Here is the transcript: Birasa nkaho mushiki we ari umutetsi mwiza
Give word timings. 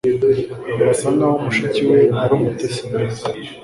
Birasa 0.77 1.07
nkaho 1.15 1.35
mushiki 1.43 1.81
we 1.89 1.99
ari 2.21 2.31
umutetsi 2.37 2.79
mwiza 2.87 3.25